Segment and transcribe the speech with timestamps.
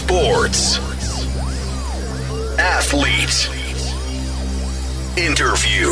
[0.00, 0.78] Sports.
[2.58, 3.48] Athlete.
[5.18, 5.88] Interview.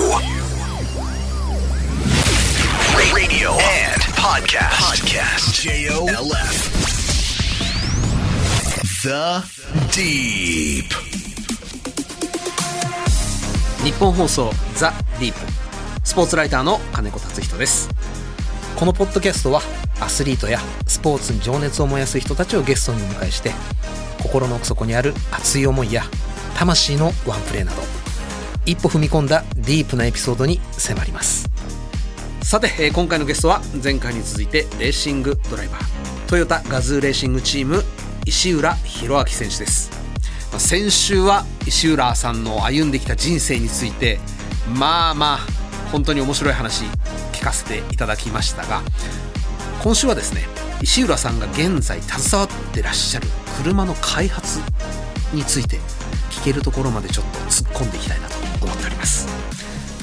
[3.14, 4.72] Radio and podcast.
[4.80, 5.62] Podcast.
[5.62, 6.48] J-O-L-F.
[9.02, 9.44] The
[9.92, 10.88] Deep.
[13.84, 15.38] 日本放送ザ・ディープ
[16.02, 17.90] スポーツライターの金子達人です
[18.78, 19.60] このポッドキャストは
[20.00, 23.50] アスリートやスポーツに情熱を燃やす人たちをゲストにお迎えして
[24.22, 26.04] 心の奥底にある熱い思いや
[26.56, 27.82] 魂のワンプレーなど
[28.66, 31.50] 一歩踏み込んだディープなエピソードに迫ります。
[32.40, 37.82] さて、え今回のゲストは前回に続いてレーシングドライバートヨタガズーレーシングチーム
[38.26, 39.90] 石浦弘明選手です。
[40.52, 44.20] まあ先週は石浦さんの歩んできた人生について
[44.72, 45.38] まあまあ
[45.90, 46.84] 本当に面白い話
[47.48, 48.82] かせていただきましたが
[49.82, 50.42] 今週はですね
[50.82, 53.26] 石浦さんが現在携わってらっしゃる
[53.62, 54.60] 車の開発
[55.32, 55.78] について
[56.30, 59.26] 聞けるところまでちょっと突っ込んでいきたいなと思っております。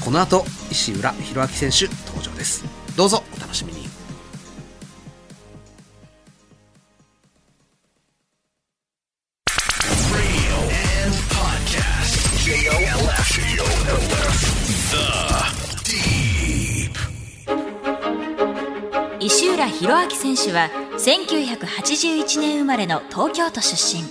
[0.04, 2.64] この後石浦弘明選手登場です。
[2.96, 3.22] どうぞ。
[20.46, 24.04] 手は1981年生まれの東京都出身。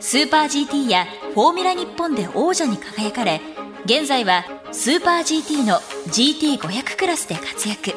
[0.00, 3.40] スーパー GT やフォーミュラ日本で王者に輝かれ
[3.84, 5.76] 現在はスーパー GT の
[6.08, 7.92] GT500 クラスで活躍。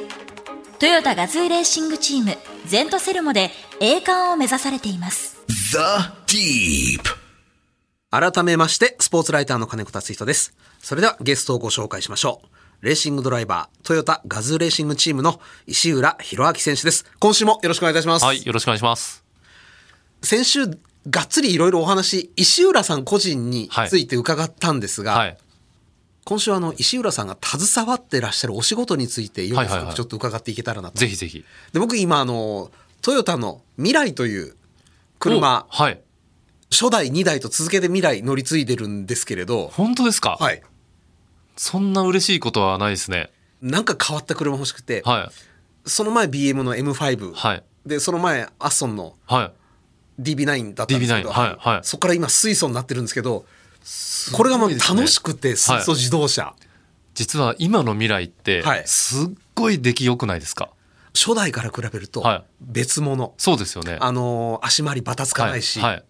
[0.80, 5.38] トヨタガズーレーシングチームゼントセルモで栄冠を目指されています。
[5.48, 5.78] The
[6.28, 7.16] Deep.
[8.12, 10.54] 改めましてスポーツライターの金子達人です。
[10.80, 12.55] それではゲストをご紹介しましょう
[12.86, 19.26] レーシングドライバートヨタガズーレーシングチームの石浦弘明選手です今週もよろしくお願いいたします、はい、よろしくお願いします。
[20.22, 20.68] 先週
[21.10, 25.38] がっつりいろいろお話石浦さん個人について伺ったんですが、はい。
[26.26, 29.66] 今週はあの石浦さんが携わってらっしゃるお仕事についてよく
[29.96, 31.44] ちょっと伺っていけたらなと、ぜひぜひ。
[31.74, 32.70] で僕今あの
[33.02, 34.56] トヨタの未来という
[35.18, 36.00] 車おはい。
[36.70, 40.38] 初代2代と続けて未来乗り継いでるんですけれど本当ですか？
[40.40, 40.62] はい
[41.56, 43.30] そんな嬉しいことはないですね。
[43.62, 45.32] なんか変わった車欲しくて、は
[45.86, 47.34] その前 BM の M5、い。
[47.34, 47.64] はい。
[47.86, 49.52] でその前アッソンのはい。
[50.22, 53.46] DB9 だったんですけど、DB9 はいはいそこから今水素になってるんですけど
[54.34, 56.56] これがもう楽しくて水素自動車、
[57.14, 60.70] 実は今の未来ってはい、すっごい出来良くないですか？
[61.14, 63.98] 初代から比べるとはい別物、そうですよね。
[64.00, 66.04] あのー足回りバタつかないし、はい。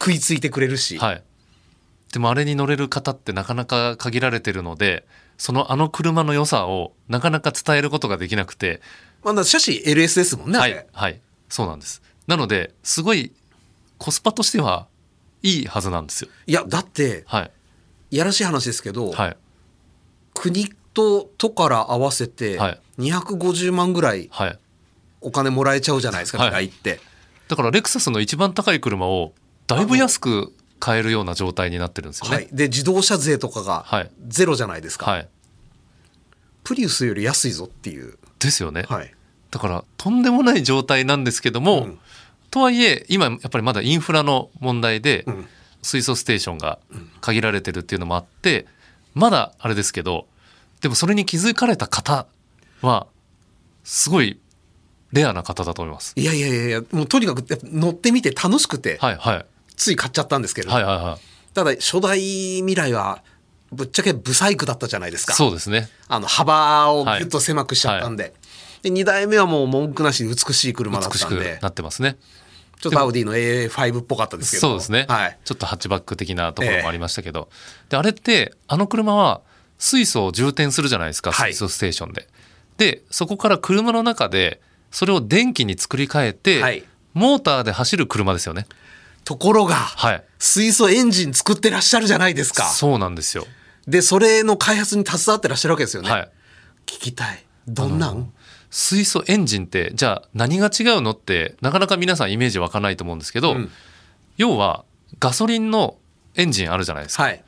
[0.00, 1.22] 食いついてくれるし、はい。
[2.12, 5.06] でもあれに乗れる方ってなかなか限られてるので、
[5.38, 8.80] そのあの車の良さをなかなか伝えることができなくて、
[9.24, 10.86] まあ、車種 LS ですもんね、はい。
[10.92, 11.20] はい。
[11.48, 12.02] そうなんです。
[12.26, 13.32] なので、すごい
[13.98, 14.86] コスパとしては
[15.42, 16.30] いいはずなんですよ。
[16.46, 17.50] いやだってはい。
[18.10, 19.36] いやらしい話ですけど、はい。
[20.34, 24.58] 国と都から合わせてはい250万ぐらいはい。
[25.22, 27.00] お金もらえちゃうじゃないですか、はいって。
[27.48, 29.32] だからレクサスの一番高い車を
[29.66, 32.46] だいぶ安く買えるような状態になってるんですよはい。
[32.46, 34.10] ね。、で自動車税とかがはい。
[34.26, 35.28] ゼロじゃないですか、はい。
[36.64, 38.84] プリウスより安いぞっていう、ですよね。
[38.88, 39.14] はい、
[39.52, 41.98] だからとんでもない状態なんですけども、うん。
[42.50, 45.46] とはいえ今やっぱりまだインフラの問題でん。
[45.82, 46.80] 水素ステーションが
[47.20, 48.66] 限られてるっていうのもあって
[49.14, 50.26] まだあれですけど
[50.80, 52.26] でもそれに気づかれた方
[52.80, 53.06] は
[53.84, 54.40] すごい
[55.12, 56.14] レアな方だと思います。
[56.16, 59.46] いやいやいやもうとにかく乗ってみて楽しくて、はいはい
[59.82, 61.54] つい買っちゃったんですけれど、はいはいはい。
[61.54, 62.20] ただ初代
[62.58, 63.22] 未来は
[63.72, 65.32] ぶっちゃけブサイクだったじゃないですか。
[65.32, 65.88] そうですね。
[66.08, 68.32] あの幅をギュッと狭くしちゃったんで,、
[68.82, 71.58] で2代目はもう文句なしに美しい車だったくんで。
[71.60, 72.16] なってますね。
[72.80, 74.60] ちょっとアウディの A5 っぽかったですけど。
[74.60, 77.48] そうですね、はい、ちょっとハッチバック的なところもありましたけど、
[77.88, 79.40] であれってあの車は
[79.78, 81.52] 水素を充填するじゃないですかはい。
[81.52, 82.28] 水素ステーションで。
[82.76, 84.60] でそこから車の中で
[84.90, 86.84] それを電気に作り変えて、はい。
[87.14, 88.66] モーターで走る車ですよね。
[89.24, 90.24] ところが、はい。
[90.38, 92.64] 水素エンジン作ってらっしゃるじゃないですか。
[92.64, 93.46] そうなんですよ。
[93.86, 96.30] でそれの開発に携わってらっしゃるわけですよね、はい。
[96.86, 97.44] 聞きたい。
[97.66, 98.32] どんなん？
[98.70, 103.70] 水素エンジンってじゃあ何が違うのってなかなか皆さんイメージ湧かないと思うんですけど、うん。
[104.36, 104.84] 要は
[105.18, 105.96] ガソリンの
[106.36, 107.24] エンジンあるじゃないですか。
[107.24, 107.44] はい。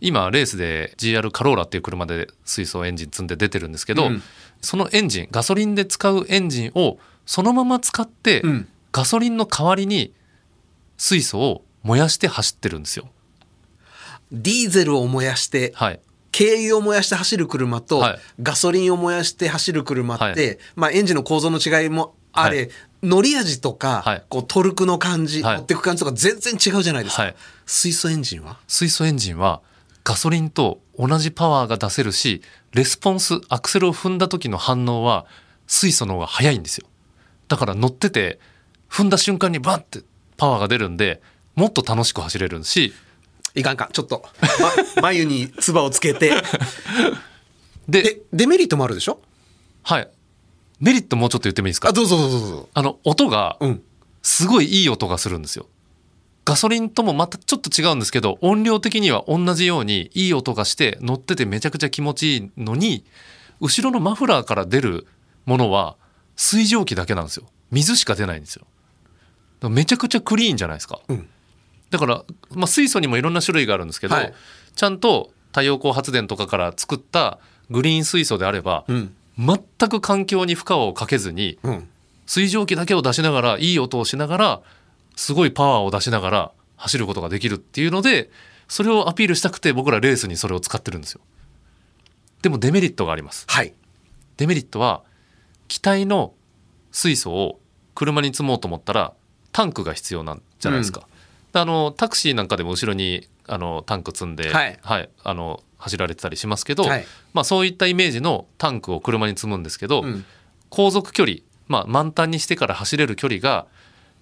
[0.00, 4.22] 今レースで GR カローラっていう車で水素エンジン積んで出てるんですけど、うん。
[4.60, 8.68] そのエンジンガソリンで使うエンジンをそのまま使って、うん。
[8.92, 10.12] ガソリンの代わりに
[11.00, 13.08] 水素を燃やして走ってるんですよ。
[14.30, 16.00] ディーゼルを燃やしてはい、
[16.30, 18.18] 軽油を燃やして走る車と、はい。
[18.42, 20.58] ガソリンを燃やして走る車って、はい。
[20.76, 22.70] まあ、エンジンの構造の違いもあれ、はい。
[23.02, 24.24] 乗り味とか、はい。
[24.28, 25.56] こうトルクの感じ、はい。
[25.56, 27.22] 持ってく感じとか全然違うじゃないですか。
[27.22, 27.36] はい。
[27.64, 28.58] 水素エンジンは？
[28.68, 29.62] 水素エンジンは
[30.04, 32.42] ガソリンと同じパワーが出せるし
[32.72, 35.24] レスポンスアクセルを踏んだ時の反応は
[35.66, 36.86] 水素の方が速いんですよ。
[37.48, 38.38] だから乗ってて
[38.90, 40.00] 踏んだ瞬間にバンって
[40.40, 41.20] パワーが出るんで
[41.54, 42.92] もっと楽しく走れるし
[43.54, 43.88] いかんかん。
[43.92, 44.24] ちょっと、
[44.96, 46.32] ま、 眉に唾をつけて。
[47.88, 49.20] でで、デメリットもあるでしょ？
[49.82, 50.08] はい
[50.80, 51.88] メリットもうちょっと言ってもいいですか？
[51.88, 52.68] あ、どうぞどうぞどうぞ。
[52.72, 53.82] あの音がうん。
[54.22, 55.66] すごいいい音がするんですよ
[56.44, 63.04] ガソリンともまたちょっと違うんですけど音量的には同じようにいい音がして乗っててめちゃくちゃ気持ちいいのに
[63.60, 65.06] 後ろのマフラーから出る
[65.46, 65.96] ものは
[66.36, 68.66] 水蒸気だけなんですよ水しか出ないんですよ
[69.68, 71.28] めちゃくちゃクリーンじゃないですか、うん
[71.90, 72.22] だから、
[72.54, 74.32] まあ、水素にもいろんな種類があるんですけど、はい
[74.76, 77.40] ちゃんと太陽光発電とかから作った
[77.70, 79.14] グリーン水素であれば、うん。
[79.36, 79.58] 全
[79.88, 81.88] く環境に負荷をかけずにうん。
[82.24, 84.60] 水蒸気だけを出しながらいい音をしながら
[85.16, 88.30] すごいパワーを出しながら走ることができるっていうので
[88.68, 91.20] それをアピールしたくて僕らレースにそれを使ってるんですよ
[92.42, 93.74] でもデメリットがありますはい。
[94.36, 95.02] デメリットは
[95.66, 96.32] 気体の
[96.92, 97.58] 水素を
[97.96, 99.12] 車に積もうと思ったら
[99.52, 101.06] タンクが必要なんじゃないですか、
[101.52, 104.78] あのタクシーなんかでも後ろにあのタンク積んで、はい
[105.22, 110.24] あの走られてたりしますけど、はいまあ、そういったイメージのタンクを車に積むんですけど、うん。
[110.68, 111.38] 航続距離、
[111.68, 113.66] まあ、満タンにしてから走れる距離が、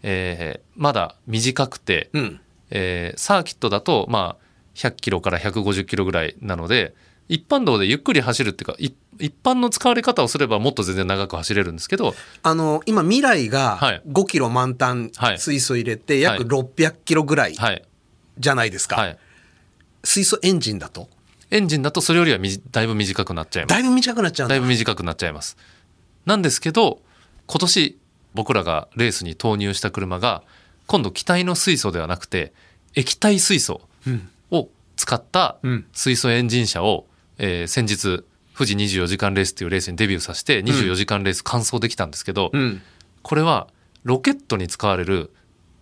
[0.02, 2.40] えーまだ短くて、うん。
[2.70, 4.44] えーサーキットだと、まあ、
[4.76, 6.94] 100キロから150キロぐらいなので
[7.28, 14.02] 一般道でゆっくり走るっていうかい一般の使われ方をすればもっと全然長く走れるんですけどあの、今、未来がはい。
[14.08, 16.48] 5キロ満タンはい水素入れて約はい。
[16.48, 17.84] 600キロぐらいはい、
[18.38, 18.96] じゃないですか。
[18.96, 19.18] はい、
[20.04, 21.08] 水素エンジンだと？
[21.50, 22.38] エンジンだとそれよりは
[22.70, 23.72] だいぶ短くなっちゃいます。
[23.72, 24.54] だいぶ短くなっちゃうんだ。
[24.54, 25.56] だいぶ短くなっちゃいます。
[26.26, 27.00] なんですけど
[27.46, 27.98] 今年
[28.34, 30.42] 僕らがレースに投入した車が
[30.86, 32.52] 今度気体の水素ではなくて
[32.94, 33.80] 液体水素
[34.50, 35.86] を使ったうん。
[35.92, 37.06] 水素エンジン車を、
[37.38, 38.24] えー先日
[38.58, 42.82] 富士24時間レースっていうレースにデビューさせて24時間レース完走できたんですけど、うん。
[43.22, 43.68] これは
[44.02, 45.32] ロケットに使われる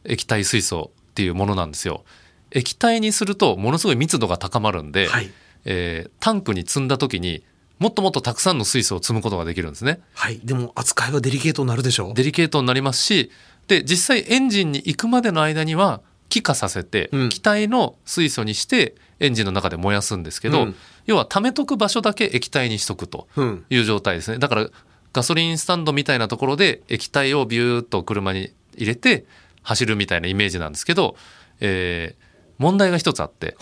[0.05, 2.05] 液体水素っていうものなんですよ。
[2.51, 5.31] 液体にするとものすごい密度が高まるんで、はい。
[5.65, 7.43] えータンクに積んだ時に
[7.79, 10.01] もっともっとたくさんの水素を積むことができるんですね。
[10.13, 10.39] はい。
[10.45, 13.31] でも、扱いはデリケートになるでしょデリケートになりますし
[13.69, 20.75] で実際エンジンに行くまでの間には気化させて、うん気体の水素にしてエンジンの中で燃やすんですけど、うん
[21.07, 23.65] 要は溜めとく場所だけ液体にしとくとうん。
[23.71, 24.69] いう状態ですねだから
[25.13, 29.25] ガソリンスタンドみたいなところで液体をビューッと車に入れて
[29.63, 31.17] 走るみたいなイメージなんですけど、
[31.61, 32.27] えー
[32.59, 33.57] 問題が一つあって。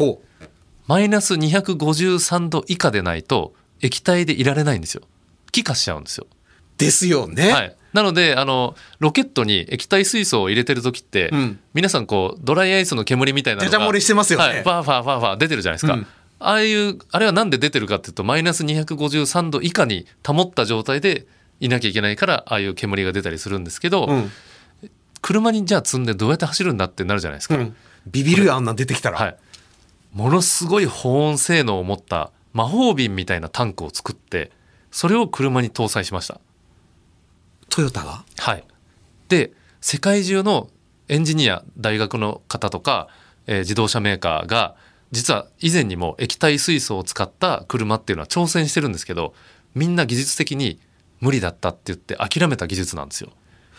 [0.87, 5.03] マイナス253度以下でないと液体でいられないんですよ
[5.51, 6.27] 気化しちゃうんですよ
[6.77, 7.53] ですよね。
[7.53, 11.61] はい、なのであのロケットに液体水素を入れてる時って、うん。
[11.73, 14.45] 皆さんこうドライアイスの煙みたいなのがだだ漏れしてますよね。
[14.45, 16.07] はい、ファーファーファーファー出てるじゃないですか、うん。
[16.41, 21.27] ああいうあれはなんで出てるかっていうとマイナス253度以下に保った状態で
[21.61, 24.31] いなきゃいけないからああいう煙が出たりするんですけど、うん。
[25.23, 27.77] 車にじゃあ積んでどうやって走るんだってなるじゃないですか、うん。
[28.09, 29.19] ビビるよ、あんなん出てきたら。
[29.19, 29.37] はい、
[30.13, 34.51] ものすごい保温性能を持った魔法瓶みたいなタンクを作って
[34.91, 36.41] それを車に搭載しました
[37.75, 38.25] トヨタが？
[38.39, 38.65] はい、
[39.29, 39.51] で
[39.81, 40.69] 世界中の
[41.09, 43.09] エンジニア大学の方とか、
[43.49, 44.77] えー自動車メーカーが
[45.11, 49.35] 実は以前にも液体水素を使った車っていうのは挑戦してるんですけど
[49.75, 50.79] みんな技術的に
[51.21, 53.31] 無理だったって言って諦めた技術なんですよ。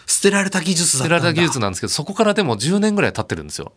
[0.07, 1.03] 捨てられた技術だ。
[1.03, 3.71] 捨てられた技術なんですけどそこからでも10年ぐらい経ってるんですよ。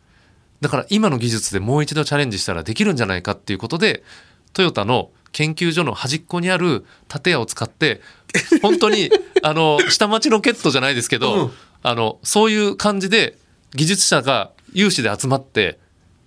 [0.60, 4.02] だから今の技術でもう一度チャレンジしたらできるんじゃないかっていうことで
[4.52, 8.00] トヨタの研究所の端っこにある建屋を使って
[8.62, 9.10] 本当に
[9.42, 13.38] あの下町ロケットじゃないですけど、うんあのそういう感じで
[13.74, 15.78] 技術者が有志で集まって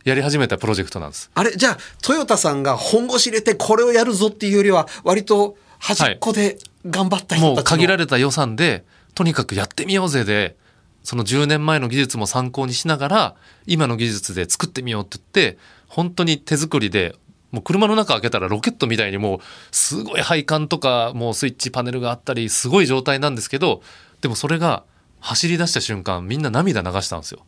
[0.05, 1.29] やり始めたプロジェクトなんです。
[1.33, 6.57] あれ、じゃあ、トヨタさんが本腰入れてこれをやるぞっていうよりは、割と端っこで
[6.89, 10.55] 頑張った人もうたちの、限られた予算でとにかくやってみようぜで
[11.03, 17.15] その10年前の技術も参考にしながら今の技術で作ってみようって言って本当に手作りで
[17.51, 19.39] もう車の中開けたらロケットみたいにもう
[19.71, 23.81] すごい配管とかもうスイッチパネルがあったりすごい状態なんですけど
[24.21, 24.83] でもそれが
[25.19, 27.45] 走り出した瞬間みんな涙流したんですよ。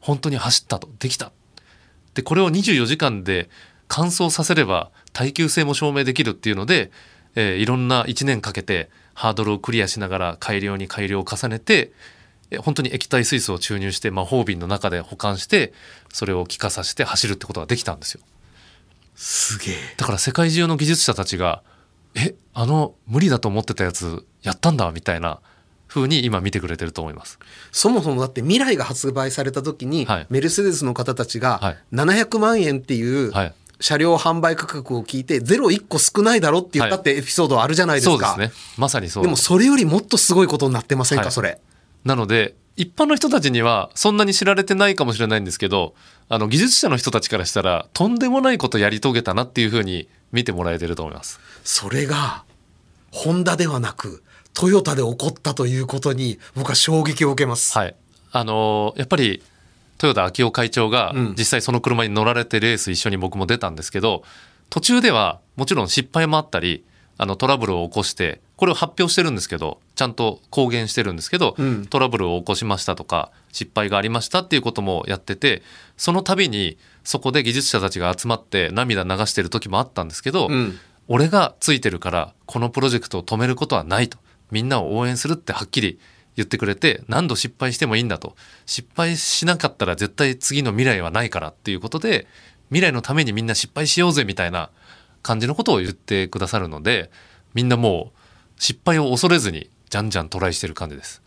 [0.00, 0.88] 本当に走ったと。
[0.98, 1.32] できた。
[2.14, 3.50] でこれを24時間で
[3.88, 6.90] 完走させれば耐久性も証明できるっていうので、
[7.34, 11.92] えーいろんな1年かけてハードルをクリアしながら改良に改良を重ねて
[12.58, 15.72] 本当に液体水素を注入して魔法瓶の中で保管して
[16.12, 18.22] それを気化させて走るってことができたんですよ。
[19.20, 19.74] すげえ。
[19.98, 21.62] だから世界中の技術者たちが
[22.14, 25.40] えあの無理だと思ってたやつやったんだみたいな
[25.88, 27.38] 風に今見てくれてると思います。
[27.70, 38.12] そもそもだって未来が発売された時に、はいメルセデスの方たちはがい700万円っていうはい車両販売価格を聞いてゼロ1個少ないだろって言ったってエピソードあるじゃないですか。
[38.12, 38.62] そうですね。
[38.78, 41.60] まさにそうでもそれよりもっとすごいことになってませんか、はいそれ。
[42.04, 45.94] なので一般の人たちにはそんなに知られてないかもしれないんですけど
[46.28, 51.40] あの技術者の人たちからしたらとんでもないことやり遂げたなっていうふうに見てもらえてると思います。
[51.64, 52.44] それが、
[53.10, 54.22] ホンダではなく、
[54.54, 57.76] トヨタで起こったということに、僕は衝撃を受けます。
[57.76, 57.96] はい、
[58.30, 59.42] あのーやっぱり
[60.02, 64.22] 豊田昭夫会長がうん実際その車に乗られてレース一緒に僕も出たんですけど
[64.70, 66.84] 途中ではもちろん失敗もあったり
[67.22, 71.86] あのトラブルを起こしてこれを発表してるんですけどちゃんと公言してるんですけど、うん。
[71.86, 75.62] トラブルを起こしましたとか失敗がありましたっていうこともやってて
[75.98, 80.78] その度にそこで技術者たちが集まって涙流してる時もあったんですけど、うん。
[81.08, 84.16] 俺がついてるからこのプロジェクトを止めることはないと。
[84.50, 86.00] みんなを応援するってはっきり
[86.36, 88.34] 言ってくれて何度失敗してもいいんだと。
[88.64, 92.26] 失敗しなかったら絶対次の未来はないからっていうことで
[92.70, 94.70] 未来のためにみんな失敗しようぜみたいな
[95.22, 97.10] 感じのことを言ってくださるので
[97.54, 98.18] みんなもう
[98.60, 101.22] 失敗を恐れずにじゃんじゃんトライしてる感じです。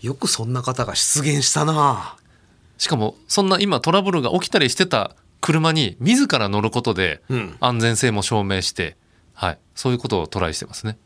[0.00, 2.16] よくそんな方が出現したな。
[2.78, 7.56] しかもそんな今トラブルが起きたりしてた車に自ら乗ることでうん。
[7.60, 8.96] 安全性も証明して、
[9.34, 10.96] はい、そういうことをトライしてますね。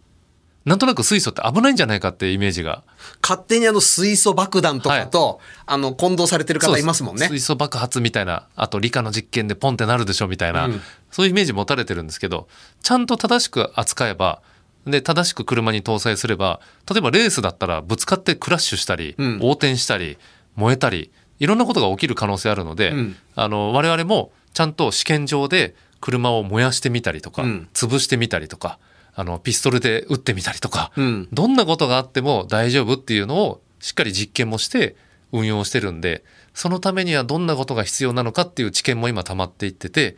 [0.68, 2.82] なんとなく水素って危ないんじゃないかっていうイメージが。
[3.22, 7.26] 勝手にあの水素爆弾とかと、あの混同されてる方いますもんね。
[7.26, 10.80] 水素爆発みたいなあと理科の実験でポンってなるでしょみたいな、うん。
[11.10, 12.48] そういうイメージ持たれてるんですけど
[12.82, 14.42] ちゃんと正しく扱えば
[14.86, 16.60] で正しく車に搭載すれば
[16.90, 19.32] 例えばレースだったらぶつかってクラッシュしたり、うん。
[19.34, 20.18] 横転したり
[20.54, 23.16] 燃えたりいろんなことが起きる可能性あるので、うん。
[23.34, 27.68] あの我々もちゃんと試験場で車を燃やしてみたりとか、うん。
[27.72, 28.78] 潰してみたりとか
[29.18, 34.94] あのピストルで撃ってみたりとか、うんどんなことがあっても大丈夫っていうのをしっかり実験もして
[35.32, 36.22] 運用してるんで
[36.54, 40.16] そのためにはどんなことが必要なのかっていう知見も今溜まっていってて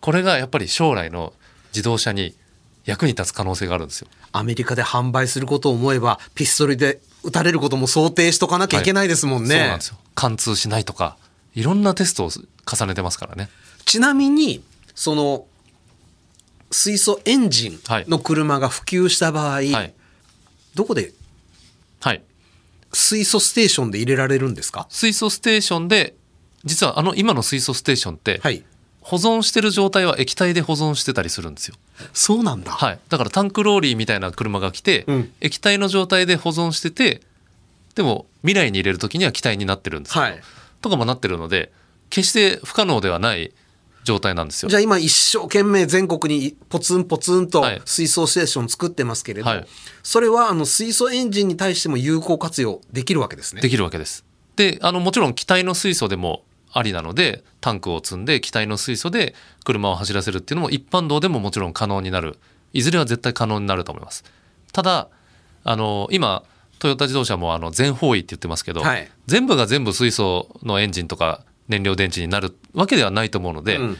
[0.00, 1.32] これがやっぱり将来の
[1.70, 2.36] 自動車に
[2.84, 4.08] 役に立つ可能性があるんですよ。
[4.30, 11.16] アメリカで販売することを思えばピストルで撃たれることも想定しとかなきゃいけないですもんね、そうなんですよ貫通しないとか
[11.56, 13.48] いろんなテストを重ねてますからね。
[13.84, 14.62] ちなみに
[14.94, 15.46] その
[16.76, 19.94] 水素エンジンの車が普及した場合、はい、
[20.74, 21.14] どこで
[22.00, 22.22] はい、
[22.92, 24.86] 水素ステーションで入れられるんですか？
[24.90, 26.14] 水素ステーションで
[26.64, 28.62] 実はあの今の水素ステーションってはい。
[29.00, 31.76] 保存してる状態は液体で保存してたりするんですよ。
[32.12, 35.32] そうなんだ、はい、だからタンクローリーみたいな車が来て、うん。
[35.40, 37.22] 液体の状態で保存してて
[37.94, 40.40] でも未来に入れる時には気体になってるんですけど、はい。
[40.82, 41.72] とかもなってるので
[42.10, 43.52] 決して不可能ではない
[44.06, 44.78] 状態なんですよじゃ。
[44.78, 49.66] あ今一生懸命全国にポツンポツンとはい水素ステーション作ってますけれど、はい
[50.02, 54.24] それはあの水素エンジンに対しても有効活用できるわけですねできるわけです。
[54.54, 59.34] であのもちろん気体の水素でもありなのでタンクを積んで気体の水素で
[59.64, 62.38] 車を走らせるっていうのも一般道でももちろん可能になる
[62.72, 64.22] いずれは絶対可能になると思います。
[64.72, 65.08] ただ
[65.64, 66.44] あの今
[66.78, 73.96] トヨタ自動車もあの全方位って言ってますけど、はい全部が全部水素のエンジンとか燃料電池になるわけではないと思うので、うん。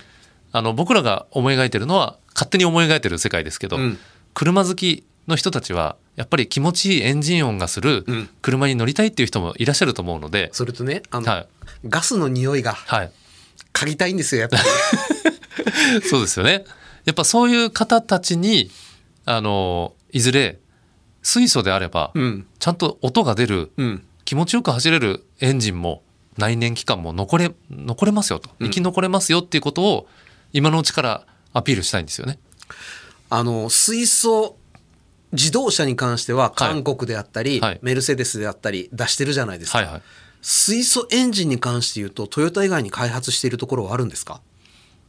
[0.52, 3.98] あの僕らが思い描いてるのは勝手に思い描いてる世界ですけど、うん。
[4.34, 8.28] 車好きの人たちはやっぱり気持ちいいエンジン音がするうん。
[8.42, 11.46] 車に乗りたいっていう人もいらっしゃると思うので、それとねあの、はい。
[11.88, 13.12] ガスの匂いがはい、
[13.72, 14.62] 嗅ぎたいんですよやっぱり。
[16.08, 16.64] そうですよね。
[17.04, 18.70] やっぱそういう方たちに
[19.24, 20.58] あのいずれ
[21.22, 22.46] 水素であれば、うん。
[22.58, 24.02] ちゃんと音が出るうん。
[24.24, 26.02] 気持ちよく走れるエンジンも
[26.38, 28.50] 内燃機関も残れ残れますよと。
[28.60, 30.08] 生き残れますよっていうことを
[30.52, 32.38] 今のうちからアピールしたいんですよね。
[33.30, 34.56] あの水素
[35.32, 37.78] 自動車に関しては韓国であったり、はい。
[37.82, 40.02] メルセデスであったり出してるじゃないですか、はいはい。
[40.40, 44.40] 水素エンジンに関して言うとトヨタ以外に開発しているところはあるんですか？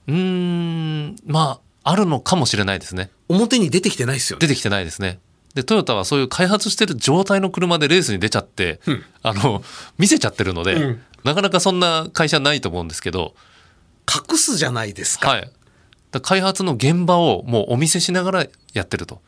[0.08, 3.12] うーんまああるのかもしれないですね。
[3.30, 4.48] 表に出てきてないですよね。
[4.48, 5.20] 出てきてないですね。
[5.54, 9.04] でトヨタはそういう開発してる状態の車でレースに出ちゃって、うん。
[9.22, 9.62] あの
[9.98, 13.36] 見せちゃってるので、うんなかなかそんな会社ないと思うんですけど、
[14.08, 15.52] 隠すじゃないですか、はい、
[16.12, 19.22] だ開発の現場をもうお見せしながらやってると。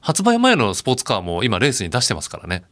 [0.00, 2.64] 発売前のスポーツカーも今レースに出してますからね。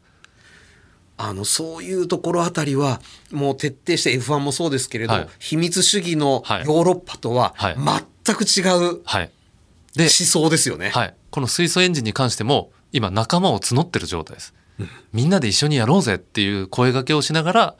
[1.16, 3.00] あのそういうところあたりは
[3.32, 5.28] もう徹底して F1 もそうですけれど、はい。
[5.38, 6.64] 秘密主義のはい。
[6.64, 7.76] ヨーロッパとははい。
[8.24, 9.02] 全く違う
[10.02, 10.90] 思、想ですよね。
[10.90, 14.54] はい、この水素エンジンに関しても今仲間を募ってる状態です、
[15.12, 17.74] みんなで一緒にやろうぜっていう声掛けをしながら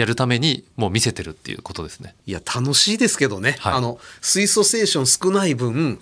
[0.00, 6.00] やるためにもう見せてるっていうことですねいや楽しいですけどね、はいあの水素ステーション少ない分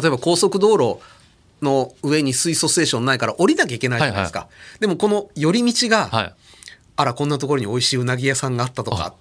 [0.00, 1.00] 例えば高速道路
[1.62, 4.48] の上に水素ステーションないから降りなきゃいけないじゃないですか。
[4.80, 6.34] でもこの寄り道が、はい。
[6.96, 9.14] あら、こんなところに美味しいうなぎ屋さんがあったとか、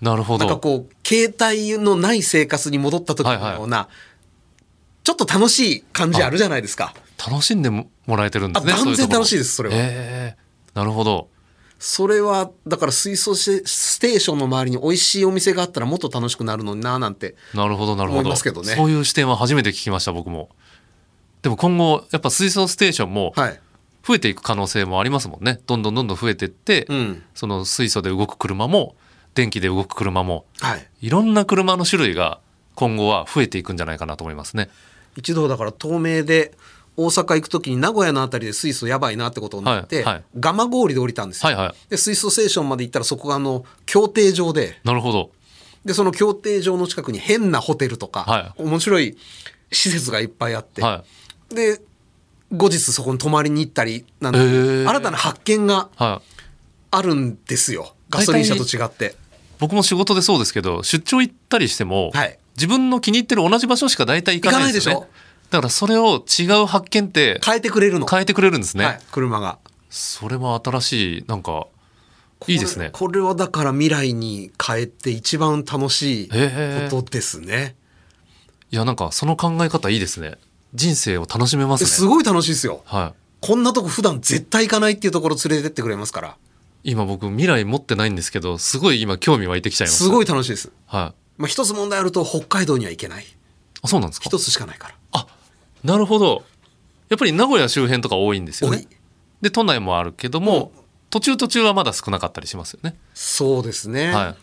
[0.00, 0.46] なるほど。
[0.46, 3.88] なんかこう、携帯のない生活に戻った時のような、
[5.04, 6.94] ちょっと楽しい感じあるじゃないですか。
[7.18, 8.72] 楽しんでもらえてるんですね。
[8.72, 11.28] あ断然楽しいですそれはええなるほど。
[11.78, 17.36] それは、だから水素ステーションの周りに美味しいお店があったらもっと楽しくなるのにななんて。
[17.54, 18.20] なるほど、なるほど。
[18.20, 20.48] 思いますけどねそういう視点は初めて聞きました、僕も。
[21.42, 23.60] でも今後、やっぱ水素ステーションもはい。
[24.06, 25.60] 増えていく可能性もありますもんね。
[25.66, 27.22] どんどんどんどん増えていって、うん。
[27.34, 28.96] その水素で動く車も、
[29.34, 30.88] 電気で動く車も、はい。
[31.02, 32.40] いろんな車の種類が
[32.74, 34.70] 今後は増えていくんじゃないかなと思いますね。
[35.16, 36.54] 一度だから東名で
[36.98, 41.56] 大阪行く時に名古屋のあたりで水素やばいなってことになって、はいはい蒲郡で降りたんですよ。
[41.56, 41.90] はいはい。
[41.90, 45.30] で水素ステーションまで行ったらそこがあの競艇場でなるほど。
[45.84, 49.16] でその競艇場の近くに変なホテルとか、は面白い
[49.70, 51.04] 施設がいっぱいあって、は
[51.50, 51.80] で
[52.50, 56.02] 後日そこに泊まりに行ったりなんて、へー新たな発見がい。
[56.02, 56.42] はい。
[56.90, 59.14] あるんですよガソリン車と違って。
[59.60, 65.00] 僕も仕事でそうですけど、出張行ったりしても、はい自分の気に入ってる同じ場所しか大体行かないですよね。
[65.00, 65.18] 行かないで
[65.50, 68.06] だからそれを違う発見って変えてくれるの。
[68.06, 68.84] 変えてくれるんですね。
[68.84, 69.58] はい、車が。
[69.90, 71.66] それも新しい、なんか、
[72.46, 72.90] いいですね。
[72.92, 77.74] これはだから未来に変えて一番楽しいことですね。
[78.70, 80.36] いや、なんかその考え方いいですね。
[80.74, 81.90] 人生を楽しめますね。
[81.90, 82.82] すごい楽しいですよ。
[82.84, 86.36] はこんなとこ普段絶対行かないっていうところ連れてってくれますから。
[86.84, 86.90] い。
[86.92, 90.04] 今僕未来持ってないんですけど、すごい今興味湧いてきちゃいました。
[90.04, 90.26] すごい。
[90.26, 90.70] い楽しいです。
[90.86, 91.40] はい。
[91.40, 93.24] まあ一つ問題あると北海道には行けない。
[93.80, 94.24] あ、そうなんですか？
[94.26, 94.94] 一つしかないから。
[95.12, 95.26] あ、
[95.84, 96.44] なるほど。
[97.08, 98.86] やっぱり名古屋周辺とか多いんですよね。
[99.40, 100.72] で、都内もあるけども、
[101.10, 102.96] 途中途中はまだ少なかったりしますよね。
[103.14, 104.12] そうですね。
[104.12, 104.34] はい。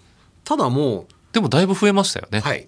[0.43, 2.39] ただもでもだいぶ増えましたよね。
[2.39, 2.67] う、はい。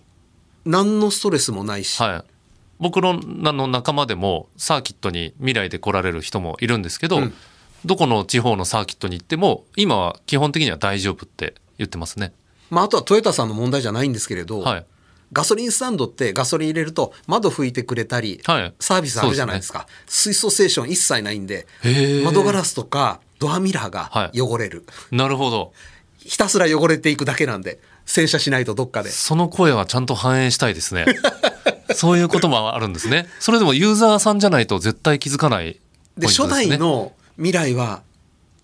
[0.66, 2.02] 何のストレスもないし。
[2.02, 2.32] はい。
[2.80, 3.20] 僕の
[3.50, 7.34] あの仲間でもサーキットに未来で来られる人もいるんですけど、うん
[7.86, 12.34] どこの地方のサーキットに行っても今は基本的には大丈夫って言ってますね。
[12.70, 14.86] まああとはトヨタさんの問題じゃないんですけれど、はい。
[15.34, 19.88] ガソリンスタンドってガソリン入れると窓拭いてくれたり、はいサービスあるじゃないですか。
[20.06, 21.68] 水素ステーション一切ないんで
[22.24, 24.86] 窓ガラスとかドアミラーがはい汚れる。
[25.12, 25.74] なるほど。
[26.18, 29.10] ひたすら汚れていくだけなんで、洗車しないとどっかで。
[29.10, 31.06] その声はちゃんと反映したいですね。
[31.96, 33.30] そういうこともあるんですね。
[33.40, 35.76] それでもユーザーさんじゃないと絶対気づかないポイン
[36.16, 36.28] トで。
[36.28, 38.02] 初代の未来は、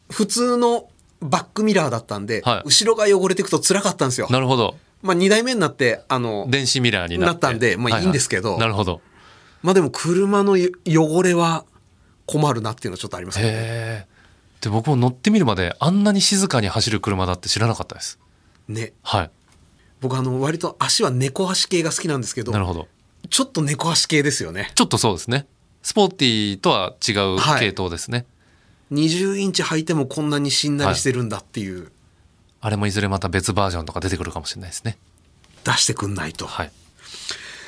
[0.09, 0.89] 普通の
[1.21, 4.27] バックミラーだったんで、はい後ろが汚れていくと辛かったんですよ。
[4.29, 4.75] なるほど。
[5.03, 9.01] まあ2代目になって、あの、電子ミラーになったんでまあいいんですけどははなるほど。
[9.61, 11.65] まあでも車のよ汚れは
[12.25, 14.07] 困るなっていうのはちょっとありますね。
[14.61, 18.17] で僕も乗ってみるまであんなに静かに走る車だって知らなかったです。
[18.67, 18.93] ね。
[19.03, 19.31] はい。
[19.99, 22.87] 僕あの、割と足は猫足系が好きなんですけどな、るほど。
[23.29, 24.71] ちょっと猫足系ですよね。
[24.75, 25.47] ちょっとそうですね。
[25.81, 28.25] スポーティーとは違うはい系統ですね。
[28.91, 31.91] 20インチ履いてもこんなにしんなりしてるんだっていう、
[32.65, 34.97] あれもいずれまた別バージョンとか出てくるかもしれないですね。
[35.65, 36.47] 出してくんないと。
[36.47, 36.71] はい。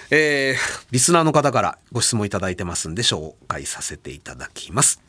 [0.10, 5.02] えーリスナーの方からご質問いただいてますんで紹介させていただきます。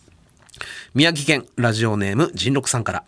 [0.95, 3.05] 宮城県ラジオネーム人六さんから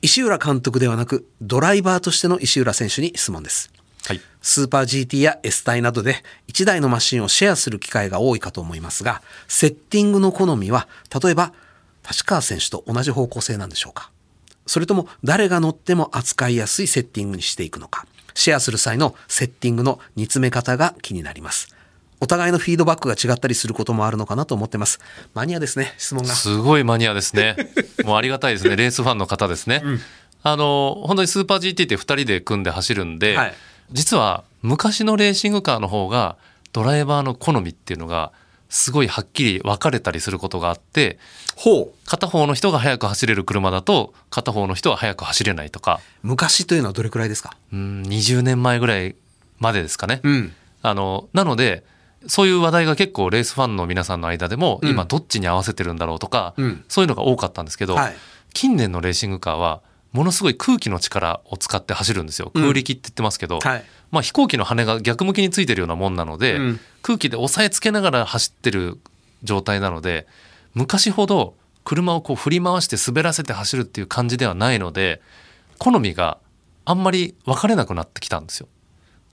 [0.00, 3.70] 石浦監督ではなくドライバーとしての石浦選手に質問です。
[4.06, 4.20] はい。
[4.40, 10.88] スーパー GT や S 体などで1台のマシンをシェアする機会が多いかと思いますが、セッティングの好みは、
[11.22, 11.52] 例えば、
[12.08, 14.12] 立川選手と同じ方向性なんでしょうか？
[14.66, 21.74] それとも誰が乗っても扱いやすいセッティングにしていくのかシェアする際のセッティングの煮詰め方が気になります。
[22.20, 25.00] お互いのフィードバックが違ったりすることもあるのかなと思ってます。
[25.34, 26.34] マニアですね、質問が。
[26.34, 27.56] すごいマニアですね。
[28.04, 28.76] もうありがたいですね。
[28.76, 29.82] レースファンの方ですね。
[30.42, 33.54] あの、本当にスーパー GT って2人で組んで走るんで、はい
[33.92, 36.36] 実は昔のレーシングカーの方が
[36.72, 38.32] ドライバーの好みっていうのが
[38.68, 41.18] すごいはっきり分かれたりすることがあって、
[41.54, 42.08] ほう。
[42.08, 47.56] 片方の人が速く走れる車だと片方の人は速く走れないとか、昔というのはどれくらいですか？
[47.72, 49.16] うん、20年前ぐらい
[49.58, 50.20] までですかね。
[50.22, 50.52] うん。
[50.82, 51.84] あの、なので、
[52.26, 58.16] そういう話題が結構レースファンの皆さんの間でも、うん今どっちに合わせてるんだろうとか、うんそういうのが多かったんですけど、はい
[58.52, 62.50] 近年のレーシングカーは、ものすごい空気の力を使って走るんですよ。
[62.54, 63.84] うん空力って言ってますけど、はい。
[64.10, 68.98] まあ飛行機の羽が逆向きについてるようなもんなので、うん空気で押さえつけながら走ってる
[69.44, 70.26] 状態なので、
[70.74, 75.22] 昔ほど車をこう振り回して滑らせて走るっていう感じではないので、
[75.78, 76.38] 好みが
[76.84, 78.66] あんまり分かれなくなってきたんですよ。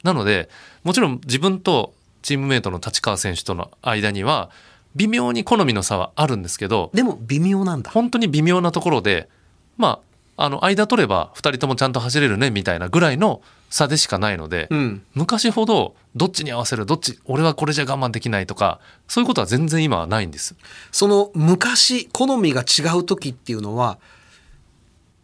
[0.04, 0.50] なので、
[0.84, 4.52] もちろん自分とチームメイトの立川選手との間には、
[4.96, 7.90] 微妙に好みの差はあるんですけど、でも微妙なんだ。
[7.90, 9.30] 本当に微妙なところで、
[9.78, 10.00] ま
[10.38, 13.42] あ、あの、間取れば2人ともちゃんと走れるね、みたいなぐらいの
[13.74, 15.04] 差でしかないので、うん。
[15.16, 20.56] 昔ほどどっちに合わせるどっち俺はこれじゃ我慢できないとかそういうことは全然今はないんです。
[20.92, 23.98] その昔好みが違う時っていうのは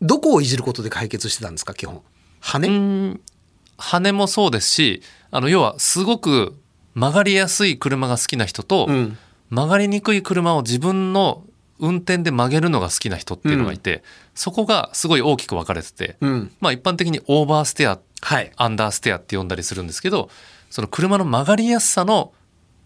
[0.01, 2.01] どこをいじることで解決してたんですか基本？
[2.39, 3.21] 羽、うん
[3.77, 6.55] 羽もそうですしあの要はすごく
[6.95, 9.17] 曲がりやすい車が好きな人と、うん。
[9.51, 11.43] 曲がりにくい車を自分の
[11.79, 14.03] 運転で曲げるのが好きな人っていうのがいて、
[14.35, 16.51] そこがすごい大きく分かれてて、うん。
[16.59, 18.51] まあ一般的にオーバーステアはい。
[18.55, 20.29] アンダーステアって呼んだりするんですけど
[20.69, 22.33] その車の曲がりやすさの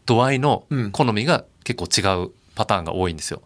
[0.05, 0.91] 度合いのうん。
[0.91, 3.41] 好みが結構違うパターンが多いんですよ。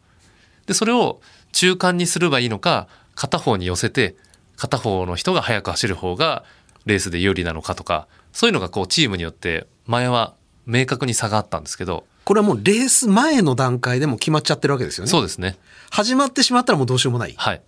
[0.65, 1.21] でそれを
[1.54, 4.15] 中間にすればいいのか片方に寄せて
[4.58, 6.43] 片方の人が速く走る方が
[6.86, 15.10] レースで有利なのかとかそういうのがこうチームによって前は明確に差があったんですけどこれはもうレース前の段階でも決まっちゃってるわけですよね。
[15.10, 15.58] そうですね。
[15.89, 17.34] 始まってしまったらもうどうしようもない。
[17.38, 17.62] はい。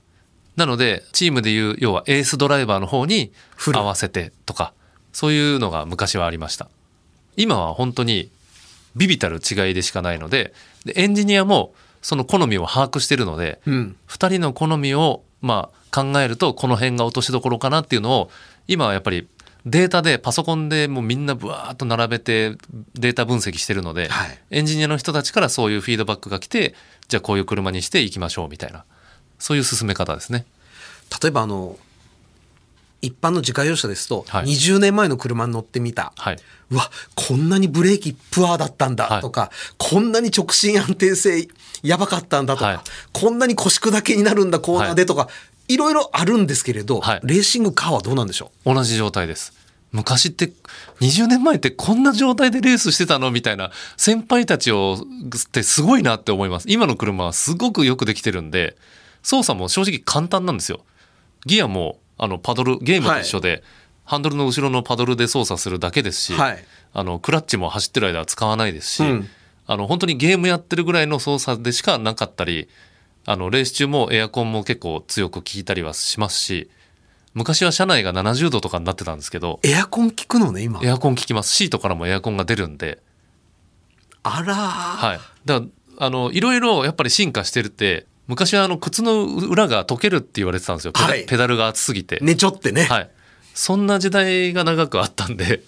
[0.55, 3.31] なので、チームでいう、要はエースドライバーの方に
[3.73, 4.73] 合わせてとか、
[5.13, 6.69] そういうのが昔はありました。
[7.37, 8.29] 今は本当に
[8.95, 10.53] ビビたる違いでしかないので、
[10.85, 13.95] でエンジニアもその好みを把握してるので、うん。
[14.05, 18.31] 二人の好みを、まあ、考えるとこの辺が落としどころかなっていうのを、
[18.67, 19.27] 今はやっぱり
[19.65, 22.55] データでパソコンでもうみんなブワーッと並べて
[22.93, 24.39] データ分析してるので、はい。
[24.51, 26.75] エンジニアの人たちからそういうフィードバックが来て
[27.07, 28.85] じゃあこういう車にしていきましょうみたいな
[29.39, 30.45] そういう進め方ですね。
[31.21, 31.77] 例えばあの
[33.01, 34.45] 一般の自家用車ですと、はい。
[34.45, 36.37] 20年前の車に乗ってみた、はい。
[36.71, 39.21] うわこんなにブレーキプアーだったんだはい。
[39.21, 41.47] とか、こんなに直進安定性
[41.81, 42.79] やばかったんだとか、はい。
[43.13, 45.29] こんなに腰砕けになるんだコーナーでとか、
[45.67, 47.21] い、ろいろあるんですけれど、はい。
[47.23, 49.53] レーシングカーはどうなんでしょ同じ状態です。
[49.91, 50.51] 昔って
[50.99, 56.65] 20年前ってこんな状態でレースしてたのみたいな先輩たちをってすごいなって思います。
[56.69, 58.75] 今の車はすごくよくできてるんで
[59.23, 60.81] 操作も正直簡単なんですよ。
[61.45, 63.63] ギアもあのパドルゲームと一緒で、
[64.05, 66.63] ハンドルの後ろのパドルで操作するだけですし、はい。
[66.93, 69.29] あのクラッチも走ってる間は使わないですし、うん。
[69.71, 72.69] あの本当にゲームやってるぐらいの操作でしかなかったり
[73.27, 76.71] あのレース中もエアコンも結構強く効いたりはしますし
[77.35, 80.79] 昔は車内が70度とかになってたんですけどうエアコン効くのね今。
[80.83, 81.53] エアコン効きます。
[81.53, 82.99] シートからもエアコンが出るんで。
[84.23, 85.19] あらー、はい。
[85.45, 85.61] だ
[85.99, 90.93] あのいろいろやっぱり進化してるって昔はあの靴の裏が溶けるって言われてたんですよ。
[90.93, 91.25] ペダ,、はい。
[91.25, 93.09] ペダルが熱すぎて、ねちょってね、はい、
[93.55, 95.63] そんな時代が長くあったんで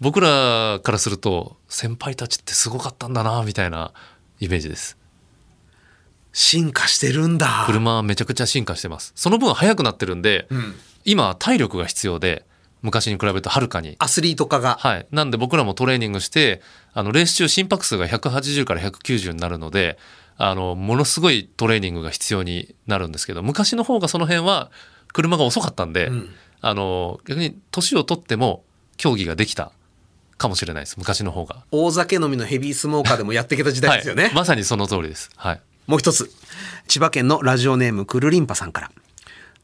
[0.00, 3.92] 僕らからすると先輩たちってすごかったんだなみたいな
[4.38, 4.98] イメージです。
[6.34, 7.64] 進化してるんだ。
[7.66, 9.12] 車はめちゃくちゃ進化してます。
[9.16, 10.74] その分速くなってるんで、ん。
[11.06, 12.44] 今は体力が必要で
[12.82, 13.96] 昔に比べるとはるかに。
[13.98, 15.06] アスリート化が、はい。
[15.10, 16.60] なんで僕らもトレーニングして、
[16.92, 19.98] あの、レース中心拍数が180から190になるので、
[20.36, 24.70] あの、ものすごいトレーニングが必要になるんですけど、昔の方がその辺は
[25.12, 26.28] 車が遅かったんで、ん
[26.60, 28.64] あの、逆に年を取っても
[28.96, 29.72] 競技ができた
[30.38, 30.96] かもしれないです。
[30.98, 31.64] 昔の方が。
[31.70, 34.34] 大酒飲みのヘビースモーカーでもやっていけた時代ですよね、はい。
[34.34, 35.30] まさにその通りです。
[35.36, 35.60] はい。
[35.86, 36.30] もう一つ。
[36.88, 38.90] 千葉県のラジオネームくるりんぱさんから。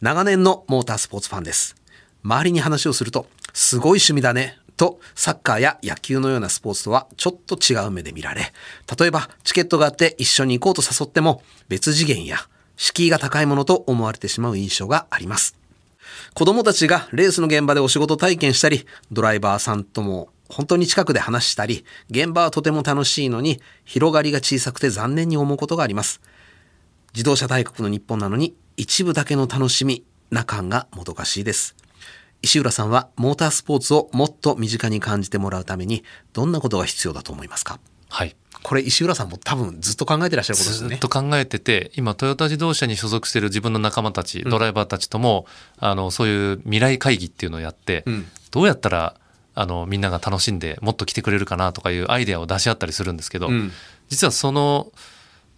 [0.00, 1.74] 長年のモータースポーツファンです。
[2.22, 4.58] 周りに話をすると、すごい趣味だね。
[4.80, 8.54] と、サッカーや野球のようなスポーツとはちょっと違う目で見られ、
[8.98, 12.38] 例えばチケットがあって一緒に行こうと誘っても別次元や
[12.78, 15.54] 敷居が高いものと思われてしまう印象があります。
[16.32, 26.22] 子供たちがレースの現場でお仕事体験したり、ドライバーさんとも本当に近くで話したり、現場はとても楽しいのに、広がりが小さくて残念に思うことがあります。
[27.12, 31.79] 自動車大国の日本なのに、一部だけの楽しみな感がもどかしいです。
[32.42, 37.78] 石浦さんはモータースポーツをもっと身近に感じてもらうために、どんなことが必要だと思いますか？
[38.08, 38.34] はい。
[38.62, 40.88] これ石浦さんも多分ずっと考えてらっしゃることですね。
[40.90, 45.46] ずっと考えてて今トヨタ自動車に所属している自分の仲間たちドライバーたちとも、
[45.78, 49.14] あのそういう未来会議っていうのをやって、うんどうやったら
[49.54, 53.70] あのみんなが楽しんでもっと来てくれるかなとかいうアイデアを出し合ったりするんですけど、うん
[54.08, 54.90] 実はその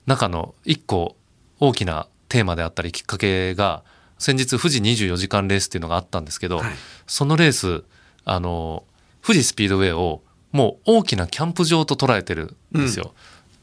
[0.06, 1.16] 中の一個
[1.58, 3.82] 大きなテーマであったりきっかけが
[4.22, 6.72] 先日富士24時間レースっていうのがあったんですけど、はい
[7.08, 7.82] そのレース
[8.24, 8.84] あの
[9.20, 13.14] 富士スピードウェイをもう大きなキャンプ場と捉えてるんですよ。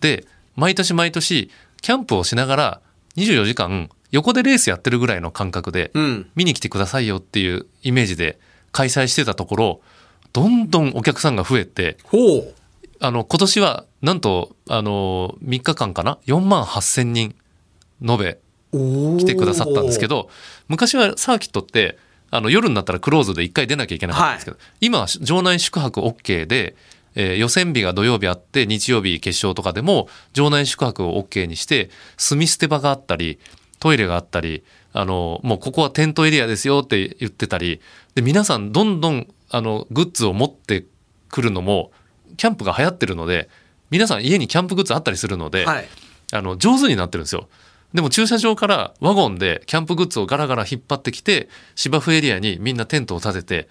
[0.01, 1.49] で毎年毎年
[1.81, 2.81] キャンプをしながら
[3.15, 6.29] 24時間横でレースやってるぐらいの感覚でうん。
[6.35, 8.37] 見に来てくださいよっていうイメージで
[8.73, 9.81] 開催してたところ
[10.33, 12.53] どんどんお客さんが増えてほう。
[12.99, 17.35] あの今年はなんとあの3日間かな？4万8,000人
[18.05, 18.39] 延べ
[18.71, 20.23] 来来てくださったんですけど。
[20.23, 20.29] ど
[20.67, 21.97] 昔はサーキットって
[22.31, 26.75] あの夜になったらクローズで1回出なきゃいけなかったんですけど、今は場内宿泊 OK で、
[27.15, 33.39] えー予選日が土曜日あって日曜日決勝とかでも場内宿泊を OK にして住み捨て場があったり
[33.79, 37.81] トイレがあったりあのもうここはテントエリアですよって言ってたり
[38.13, 40.85] で皆さんどんどんあのグッズを持って
[41.29, 41.91] くるのも
[42.37, 43.49] キャンプが流行ってるので
[43.89, 45.87] 皆さん家にキャンプグッズあったりするので、はい。
[46.31, 47.47] あの上手になってるんですよ。
[47.93, 53.69] でも駐車場からワゴンでキャンプグッズをガラガラ引っ張ってきて芝生エリアにみんなテントを立てて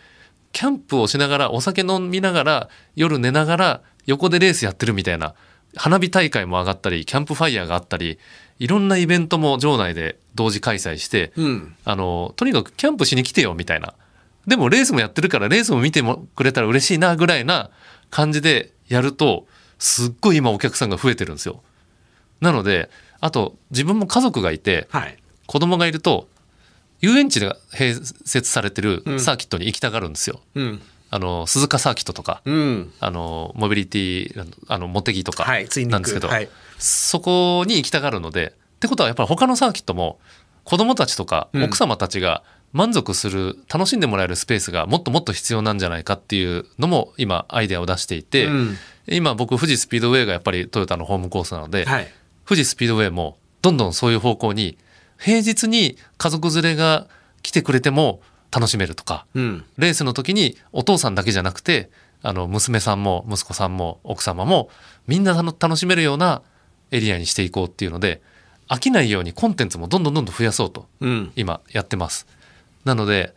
[0.52, 5.34] キャンプをしながらお酒飲みながら夜寝ながら横でレースやってるみたいな
[5.76, 8.18] 花火大会も上がったりキャンプファイヤーがあったり
[8.58, 11.76] いろんなイベントも場内で同時開催して、うん。
[11.84, 13.94] あのとにかくキャンプしに来てよみたいな
[14.46, 17.70] でもレースもやってるからレースも見てもくれたら嬉しいなぐらいな
[18.10, 19.46] 感じでやると
[19.78, 21.62] すっごい今お客さんが増えてるんですよ
[22.40, 22.88] なので
[23.20, 25.16] あと自分も家族がいてはい。
[25.46, 26.28] 子供がいると
[27.00, 30.82] 遊園地が併設されてるうんサーキットに行きたがるんですよ、うん。
[31.10, 32.92] あの鈴鹿サーキットとか、うん。
[33.00, 36.48] あのモビリティあのモテギとかなんですけど、はい。
[36.78, 40.18] そこに行きたがるのでってことはやっぱり他のサーキットも
[40.64, 48.76] 子供たちとかうん奥様たちが満足する、楽しんでもらえるスペースがもっともっと必要なんじゃないかっていうのも今アイデアを出していて、うん
[49.10, 52.12] 今僕富士スピードウェイがやっぱりトヨタのホームコースなので、はい。
[52.48, 54.78] 富士スピードウェイもどんどんそういう方向に
[55.18, 57.06] 平日に家族連れが
[57.42, 59.64] 来てくれても楽しめるとかうん。
[59.76, 61.90] レースの時にお父さんだけじゃなくて
[62.22, 64.70] あの娘さんも息子さんも奥様も
[65.06, 66.42] みんな楽しめるような
[66.90, 68.22] エリアにしていこうっていうので
[68.68, 71.32] 飽きないようにコンテンツもどんどんどんどん増やそうとうん。
[71.36, 72.26] 今やってます。
[72.84, 73.34] なので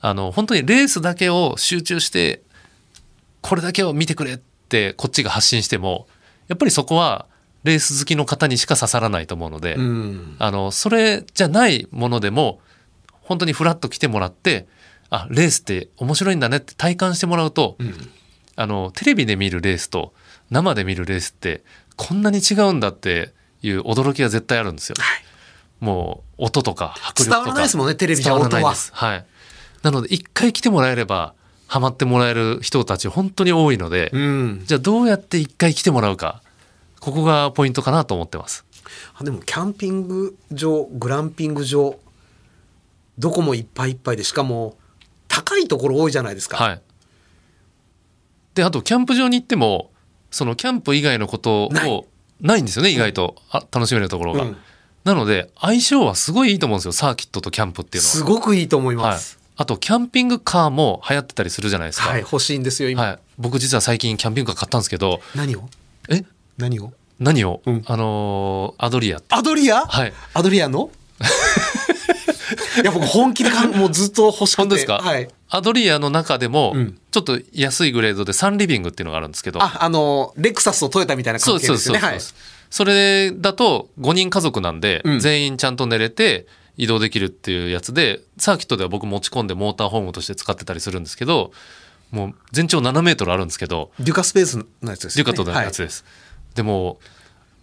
[0.00, 2.42] あの本当にレースだけを集中して
[3.42, 6.06] これだけを見てくれってこっちが発信しても
[6.48, 7.26] やっぱりそこは
[7.64, 10.36] レース好きの方にしか刺さらないと思うので、うん。
[10.38, 12.60] あのそれじゃないものでも
[13.22, 14.66] 本当にフラッと来てもらって
[15.10, 17.94] あレースって面白いんだねって体感してもらうと、うん。
[18.56, 20.12] あのテレビで見るレースと
[20.50, 21.64] 生で見るレースって
[21.96, 24.96] こんなに違うんだっていう驚きが絶対あるんですよ。
[24.98, 25.24] はい。
[25.80, 29.26] もう音とか迫力とか伝わらないですもんねテレビじゃ伝わらない音はですはい
[29.82, 31.34] なので一回来てもらえれば
[31.66, 34.62] ハマってもらえる人たち本当に多いので、うん。
[34.64, 36.42] じゃあどうやって一回来てもらうか
[37.04, 38.64] ここがポイントかなと思ってます。
[39.14, 41.98] あでもキャンピング場グランピング場
[43.18, 44.78] どこもいっぱいいっぱいでしかも
[45.28, 46.80] 高いところ多いじゃないですか、はい。
[48.54, 49.90] であとキャンプ場に行っても
[50.30, 51.70] そのキャンプ以外のことを
[52.40, 52.62] ない。
[52.62, 53.36] んですよね意外と。
[53.50, 54.56] あ楽しめるところが、うん。
[55.04, 58.14] なので相性はすごいいいと思うんですよサーキットとキャンプっていうのは。
[58.14, 59.04] すごくいいと思いはい。
[59.12, 65.20] ます、あとキャンピングカーも流行ってたりするじゃないですか、はい欲しいんですよ今、はい、僕実は最近キャンピングカー買ったんですけど。
[65.34, 65.68] 何を？
[66.08, 66.24] え？
[66.58, 66.92] 何を？
[67.18, 67.82] 何を、うん。
[67.86, 69.20] あのーアドリア。
[69.28, 70.12] アドリア、はい。
[70.34, 70.90] アドリアの？
[72.82, 74.62] いや僕本気でもうずっと欲しくて。
[74.62, 75.28] 本当ですか、はい。
[75.48, 76.98] アドリアの中でもうん。
[77.10, 79.62] ちょっと安いグレードでサンリビングっていうのがあるんですけど。
[79.62, 82.04] ああのレクサスとトヨタみたいなそう関係そうそうそう、です。
[82.04, 82.20] よねはい。
[82.70, 85.20] それだと5人家族なんで、うん。
[85.20, 91.52] 全員ちゃんと寝れて移動できるっていうやつでサーキットでは僕持ち込んでモーターホームとして使ってたりするんですけど
[92.10, 95.32] もう全長7メートルあるんですけどデュカスペースのやつですよね。
[95.32, 96.04] デュカトのやつです。
[96.54, 96.98] でも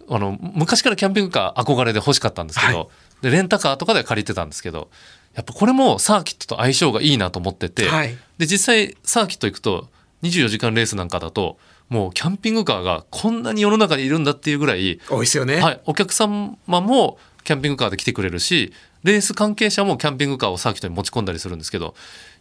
[0.08, 2.88] あの昔からキャンピングカー憧れで欲しかったんですけど、はい。
[3.22, 4.90] でレンタカーとかで借りてたんですけど
[5.34, 8.16] やっぱこれもサーキットと相性がいいなと思ってて、はい。
[8.38, 9.88] で実際サーキット行くと
[10.22, 21.94] 24時間レースなんかだともうキャンピングカーがこんなに世の中にいるんだっていうぐらい、多いですよね、はい、お客様もキャンピングカーで来てくれるしレース関係者もキャンピングカーをサーキットに持ち込んだりするんですけど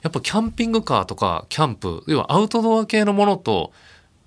[0.04, 3.74] やっぱキャンピングカーとかキャンプ要はアウトドア系のものと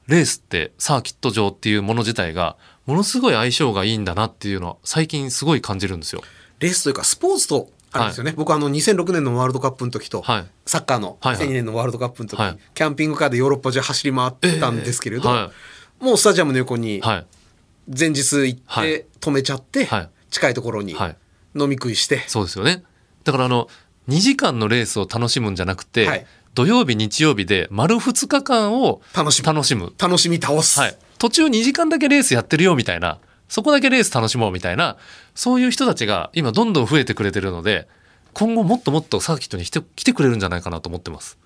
[0.07, 6.23] レースってサーキット場っていうもの自体がものすごい相性がいいんだなっていうのは最近すごい感じるんですよ。
[6.61, 10.47] レースというかスポーツとあるんですよね、僕あの2006年のワールドカップの時と、はい。
[10.67, 11.47] サッカーのはいはい。
[11.47, 12.59] 2002年のワールドカップの時、はい。
[12.75, 15.51] キャンピングカーでヨーロッパ中走り回ってたんですけれど、ええは
[16.01, 17.27] もうスタジアムの横にはい
[17.87, 18.89] 前日行っはい。
[18.89, 20.11] て止めちゃって、はい。
[20.31, 21.17] 近いところにはい。
[21.55, 22.83] 飲み食いして、そうですよね。
[23.23, 23.69] だからあの
[24.09, 29.47] 2時間のレースを楽しむんじゃなくて、はい土曜日日曜日で丸2日間を楽しむ。
[29.47, 29.93] 楽しむ。
[29.99, 33.19] 楽しみ倒す、はい、途中2時間だけレースやってるよみたいな。
[33.49, 34.97] そこだけレース楽しもうみたいな。
[35.35, 37.89] そういう人たちが今どんどん増えてくれてるので
[38.33, 41.39] 今後もっともっとサーキットに来て来てくれるんじゃないかなと思ってます。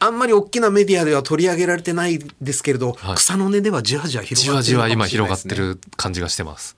[0.00, 3.16] あんまり大きなメディアでは取り上げられてないですけれど、はい。
[3.16, 6.76] 草の根ではじわじわ広じがってるわじわ今広がってる感じがしてます。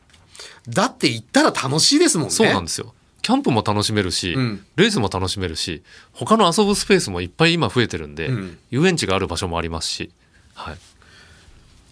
[0.68, 2.34] だって行ったら楽しいですもんね。
[2.34, 2.94] そうなんですよ。
[3.30, 4.66] キャンプも楽しめるし、うん。
[4.74, 8.58] レースも楽しめるし他の遊ぶスペースもいっぱい今増えてるんで、うん。
[8.70, 10.10] 遊園地がある場所もありますし、
[10.54, 10.78] はい、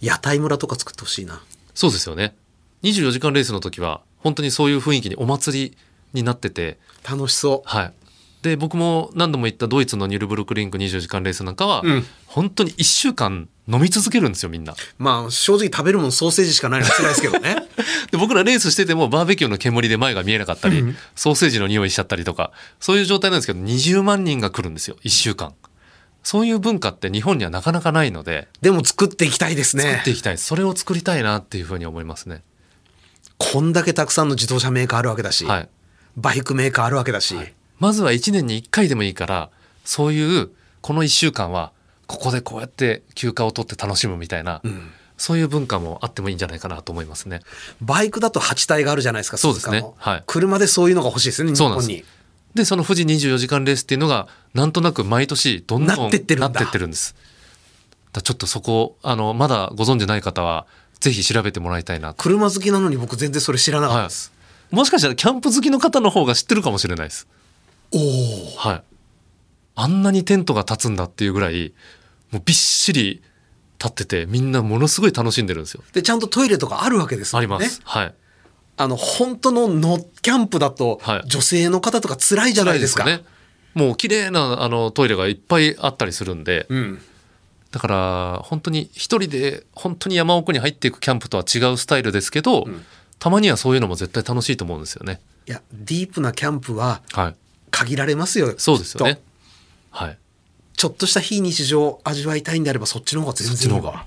[0.00, 1.40] 屋台村とか作ってほしいな。
[1.74, 2.34] そうですよね。
[2.82, 5.76] 24時間レースの時は本当にそういう雰囲気にお祭り
[6.12, 6.76] になってて、
[7.08, 7.92] 楽しそはい。
[8.42, 12.04] で僕も何度も言ったドイツのニュルブルクリンク24時間レースなんかは、うん。
[12.26, 14.72] 本当に1週間飲み続けるんですよみんな。
[14.72, 17.67] うまあ正直食べるもんソーセージしかないのは辛いですけどね
[18.10, 20.96] で僕らレースしててもバーベキューの煙で前が見えなかったり、うん。
[21.14, 25.54] ソーセージの匂いしちゃったりとかそういう状態なんですけど20万人が来るんですよ1週間。
[26.22, 29.82] そういう文化って日本にはなかなかないのででも作っていきたいですね。
[29.84, 30.38] 作っていきたい。
[30.38, 32.42] それを作りたいなっていうふうに思いますね。
[33.38, 35.68] こんだけたくさんの自動車メーカーあるわけだし、はい。
[36.16, 37.36] バイクメーカーあるわけだし、
[37.78, 39.50] まずは1年に1回でもいいから
[39.84, 41.72] そういうこの1週間は
[42.08, 44.60] ここでこうやって休暇を取って楽しむみたいな、
[45.18, 47.40] そういう文化もあってもいいんじゃないかなと思いますね。
[47.82, 49.84] バイクだと8体があるじゃないですか、そうですね。
[49.96, 50.22] はい。
[50.26, 51.88] 車でそういうのが欲しいですね、日そうなんです。
[51.88, 52.04] 本に。
[52.54, 56.48] でその富士24時間レースっていうのがなんとなく毎年どんどんなってってるんだ。
[56.48, 57.14] なってってるんです。
[58.12, 60.66] だちょっとそこあのまだご存知ない方は
[60.98, 62.14] ぜひ調べてもらいたいな。
[62.14, 64.08] と車好きなのに僕全然それ知らなかったはい。
[64.08, 64.32] です。
[64.70, 67.26] もしかしたらキャンプ好きの方の方が知ってるかもしれないです。
[67.92, 68.56] おお。
[68.56, 68.82] はい。
[69.74, 71.72] あんなにテントが立つんだっていうぐらい
[72.30, 73.22] もうびっしり
[73.82, 77.54] 立っててみんなものすごい楽しんでるんですよで、ちゃんとトイレとかあるわけですもんね。
[77.54, 78.14] あります、はい
[78.80, 83.04] あの、本当のノキャンプだとはい、女性の方とか辛いじゃないですか。
[83.04, 83.24] すよね
[83.74, 87.00] もう綺麗なあのトイレがいっぱいあったりするんで、うん。
[87.70, 92.66] だから本当に一人で本当に山奥に入っていくキャンプとは違うスタイルですけど、
[93.18, 95.20] たまにはそういうのも絶対楽しいと思うんですよね。
[95.46, 97.34] いや、ディープなキャンプははい。
[97.70, 98.54] 限られますよ。
[98.58, 99.20] そうですよね。
[99.90, 100.18] はい。
[100.78, 104.04] ちょっとした非日常を味わいたいんであればそっちの方が全そっちの方が。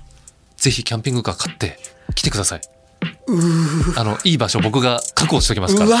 [0.56, 1.78] ぜひキャンピングカー買って
[2.14, 2.60] 来てください。
[3.96, 5.98] あの、いい場所僕が確保しておきますから。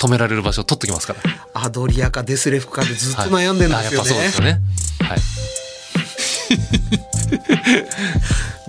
[0.00, 1.20] 止められる場所取っときますから。
[1.62, 4.38] アドリアかデスレフかでずっとはい悩んでるんですよあやっぱそうねです。
[4.38, 4.60] よね。
[5.00, 5.18] はい。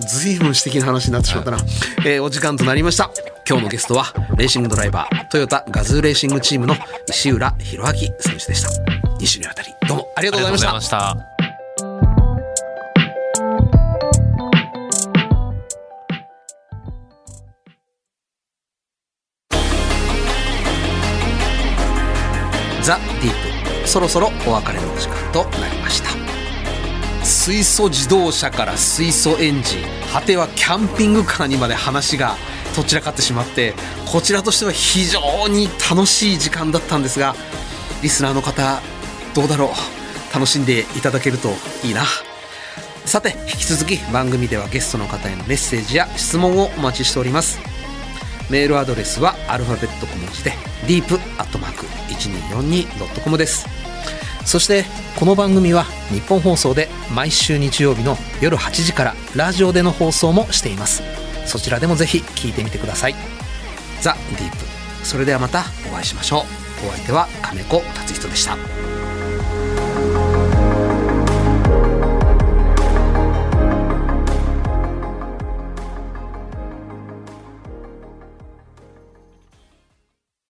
[0.06, 1.58] ずいぶん私的な話になってしまったな、
[2.04, 3.10] えーお時間となりました
[3.48, 6.74] 今日のゲストはレーシングドライバートヨタガズーレーシングチームの
[7.08, 8.68] 石浦博明選手でした
[9.18, 11.35] 2週にわたりどうもありがとうございました
[22.86, 23.88] ザ・ディープ。
[23.88, 26.10] そろそろお別れのお時間となりました。
[27.24, 29.80] 水素自動車から水素エンジン
[30.12, 32.36] 果てはキャンピングカーにまで話が
[32.76, 33.74] どちらかってしまって
[34.08, 37.34] こちらとしては非常に楽しい時間だったんですが
[38.02, 38.80] リスナーの方
[39.34, 39.68] どうだろう？
[40.32, 41.48] 楽しんでいただけると
[41.82, 42.04] いいな。
[43.04, 47.58] さて引き続き番組ではゲストの方へのメッセージや質問をお待ちしております。
[48.48, 50.52] メールアドレスはアルファベット小文字で
[50.86, 51.18] deep
[52.16, 53.66] 1242.com です。
[54.44, 54.84] そして
[55.18, 61.02] この番組は日本放送で毎週日曜日の夜8時からラジオでの放送もしています。
[61.46, 63.14] そちらでもぜひ聞いてみてください。
[64.00, 64.56] ザ・ディープ。
[65.04, 66.38] それではまたお会いしましょ
[66.84, 66.88] う。
[66.88, 68.95] お相手は金子達人でした。